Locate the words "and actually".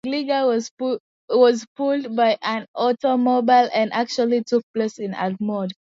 3.71-4.43